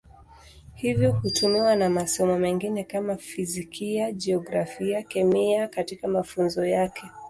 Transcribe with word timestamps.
Hivyo 0.73 1.11
hutumiwa 1.11 1.75
na 1.75 1.89
masomo 1.89 2.39
mengine 2.39 2.83
kama 2.83 3.17
Fizikia, 3.17 4.11
Jiografia, 4.11 5.01
Kemia 5.03 5.67
katika 5.67 6.07
mafunzo 6.07 6.65
yake. 6.65 7.03